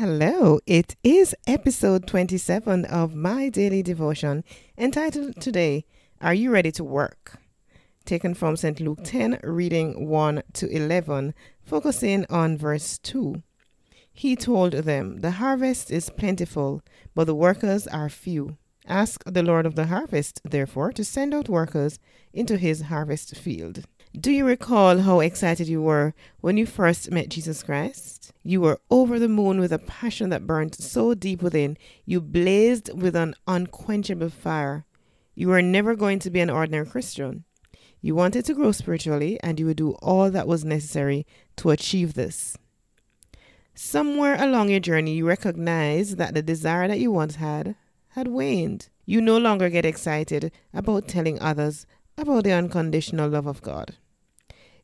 [0.00, 4.44] Hello, it is episode 27 of my daily devotion
[4.78, 5.84] entitled Today,
[6.22, 7.36] Are You Ready to Work?
[8.06, 8.80] Taken from St.
[8.80, 13.42] Luke 10, reading 1 to 11, focusing on verse 2.
[14.10, 16.80] He told them, The harvest is plentiful,
[17.14, 18.56] but the workers are few.
[18.86, 21.98] Ask the Lord of the harvest, therefore, to send out workers
[22.32, 23.84] into his harvest field.
[24.18, 28.32] Do you recall how excited you were when you first met Jesus Christ?
[28.42, 32.90] You were over the moon with a passion that burned so deep within, you blazed
[32.92, 34.84] with an unquenchable fire.
[35.36, 37.44] You were never going to be an ordinary Christian.
[38.00, 41.24] You wanted to grow spiritually, and you would do all that was necessary
[41.58, 42.58] to achieve this.
[43.76, 47.76] Somewhere along your journey, you recognized that the desire that you once had
[48.14, 48.88] had waned.
[49.06, 51.86] You no longer get excited about telling others
[52.20, 53.96] about the unconditional love of God.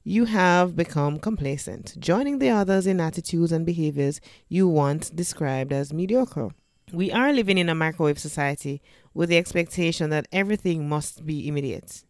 [0.03, 5.93] You have become complacent, joining the others in attitudes and behaviors you once described as
[5.93, 6.51] mediocre.
[6.93, 8.81] We are living in a microwave society
[9.13, 12.05] with the expectation that everything must be immediate.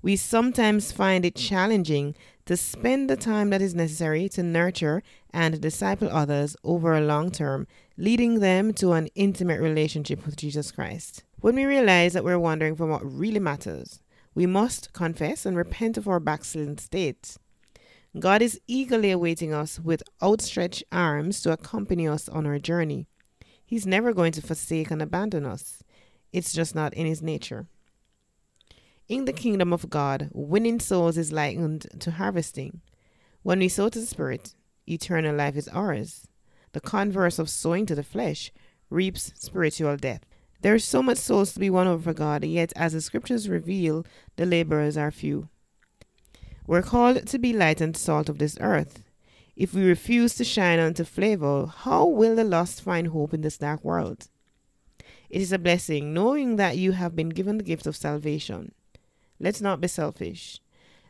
[0.00, 2.14] We sometimes find it challenging
[2.46, 5.02] to spend the time that is necessary to nurture
[5.32, 10.72] and disciple others over a long term, leading them to an intimate relationship with Jesus
[10.72, 11.24] Christ.
[11.40, 14.00] When we realize that we're wandering from what really matters,
[14.34, 17.36] we must confess and repent of our backslidden state.
[18.18, 23.06] God is eagerly awaiting us with outstretched arms to accompany us on our journey.
[23.64, 25.82] He's never going to forsake and abandon us.
[26.32, 27.66] It's just not in his nature.
[29.08, 32.80] In the kingdom of God, winning souls is likened to harvesting.
[33.42, 34.54] When we sow to the Spirit,
[34.88, 36.26] eternal life is ours.
[36.72, 38.52] The converse of sowing to the flesh
[38.90, 40.24] reaps spiritual death.
[40.64, 43.50] There is so much souls to be won over for God, yet as the scriptures
[43.50, 45.50] reveal, the laborers are few.
[46.66, 49.04] We're called to be light and salt of this earth.
[49.56, 53.58] If we refuse to shine unto flavor, how will the lost find hope in this
[53.58, 54.28] dark world?
[55.28, 58.72] It is a blessing knowing that you have been given the gift of salvation.
[59.38, 60.62] Let's not be selfish.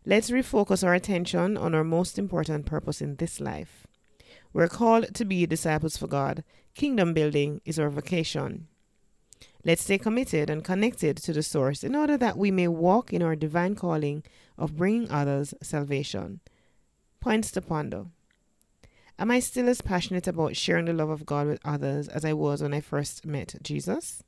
[0.04, 3.86] Let's refocus our attention on our most important purpose in this life.
[4.52, 6.42] We're called to be disciples for God.
[6.74, 8.66] Kingdom building is our vocation.
[9.66, 13.22] Let's stay committed and connected to the source in order that we may walk in
[13.22, 14.22] our divine calling
[14.58, 16.40] of bringing others salvation.
[17.20, 18.06] Points to ponder.
[19.18, 22.34] Am I still as passionate about sharing the love of God with others as I
[22.34, 24.22] was when I first met Jesus?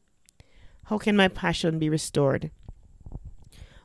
[0.85, 2.51] How can my passion be restored?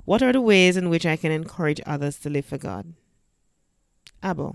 [0.06, 2.94] What are the ways in which I can encourage others to live for God?
[4.24, 4.54] Abba,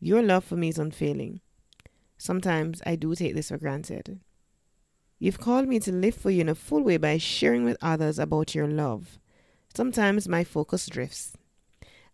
[0.00, 1.40] your love for me is unfailing.
[2.16, 4.20] Sometimes I do take this for granted.
[5.18, 8.18] You've called me to live for you in a full way by sharing with others
[8.18, 9.18] about your love.
[9.74, 11.32] Sometimes my focus drifts.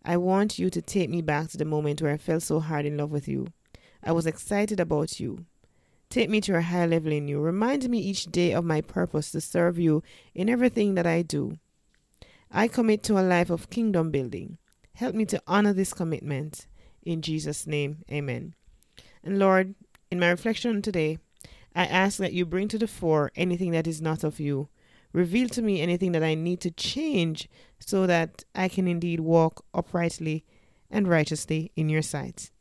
[0.05, 2.85] I want you to take me back to the moment where I fell so hard
[2.85, 3.47] in love with you.
[4.03, 5.45] I was excited about you.
[6.09, 7.39] Take me to a higher level in you.
[7.39, 10.03] Remind me each day of my purpose to serve you
[10.33, 11.57] in everything that I do.
[12.51, 14.57] I commit to a life of kingdom building.
[14.95, 16.67] Help me to honor this commitment.
[17.01, 18.53] In Jesus' name, amen.
[19.23, 19.73] And Lord,
[20.11, 21.17] in my reflection today,
[21.75, 24.69] I ask that you bring to the fore anything that is not of you.
[25.11, 27.47] Reveal to me anything that I need to change
[27.79, 30.43] so that I can indeed walk uprightly
[30.89, 32.51] and righteously in your sight.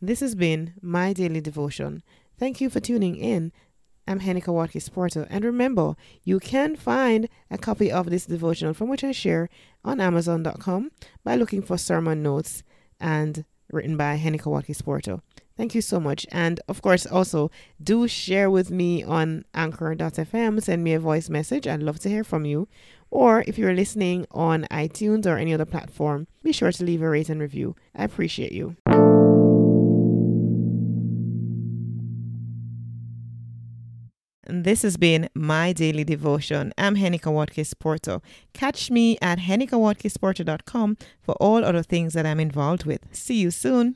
[0.00, 2.02] This has been my daily devotion.
[2.38, 3.52] Thank you for tuning in.
[4.08, 5.94] I'm Henika Watkins Porter, and remember,
[6.24, 9.48] you can find a copy of this devotional from which I share
[9.84, 10.90] on Amazon.com
[11.22, 12.64] by looking for sermon notes
[12.98, 15.20] and written by Henika Watkins Porter.
[15.56, 16.26] Thank you so much.
[16.32, 17.50] And of course, also
[17.82, 20.62] do share with me on anchor.fm.
[20.62, 21.66] Send me a voice message.
[21.66, 22.68] I'd love to hear from you.
[23.10, 27.08] Or if you're listening on iTunes or any other platform, be sure to leave a
[27.08, 27.76] rate and review.
[27.94, 28.76] I appreciate you.
[34.54, 36.74] This has been my daily devotion.
[36.76, 38.20] I'm Henika Watkins Porto.
[38.52, 43.00] Catch me at henikawatkinsporto.com for all other things that I'm involved with.
[43.12, 43.90] See you soon.